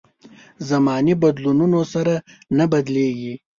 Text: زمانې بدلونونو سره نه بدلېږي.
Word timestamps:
زمانې 0.69 1.13
بدلونونو 1.21 1.79
سره 1.93 2.13
نه 2.57 2.65
بدلېږي. 2.71 3.33